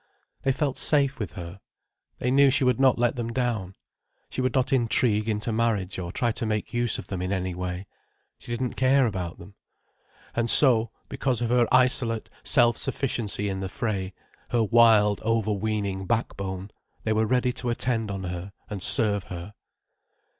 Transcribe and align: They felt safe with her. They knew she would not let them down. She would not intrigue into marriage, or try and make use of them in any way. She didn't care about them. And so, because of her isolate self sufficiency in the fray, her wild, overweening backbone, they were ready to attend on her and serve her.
They 0.41 0.51
felt 0.51 0.77
safe 0.79 1.19
with 1.19 1.33
her. 1.33 1.61
They 2.17 2.31
knew 2.31 2.49
she 2.49 2.63
would 2.63 2.79
not 2.79 2.97
let 2.97 3.15
them 3.15 3.31
down. 3.31 3.75
She 4.31 4.41
would 4.41 4.55
not 4.55 4.73
intrigue 4.73 5.29
into 5.29 5.51
marriage, 5.51 5.99
or 5.99 6.11
try 6.11 6.29
and 6.39 6.49
make 6.49 6.73
use 6.73 6.97
of 6.97 7.05
them 7.05 7.21
in 7.21 7.31
any 7.31 7.53
way. 7.53 7.85
She 8.39 8.51
didn't 8.51 8.73
care 8.73 9.05
about 9.05 9.37
them. 9.37 9.53
And 10.35 10.49
so, 10.49 10.89
because 11.07 11.39
of 11.39 11.49
her 11.51 11.67
isolate 11.71 12.31
self 12.43 12.77
sufficiency 12.79 13.47
in 13.47 13.59
the 13.59 13.69
fray, 13.69 14.13
her 14.49 14.63
wild, 14.63 15.21
overweening 15.21 16.07
backbone, 16.07 16.71
they 17.03 17.13
were 17.13 17.27
ready 17.27 17.51
to 17.51 17.69
attend 17.69 18.09
on 18.09 18.23
her 18.23 18.53
and 18.71 18.81
serve 18.81 19.25
her. 19.25 19.53